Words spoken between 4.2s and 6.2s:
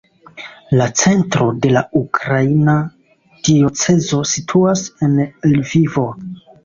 situas en Lvivo.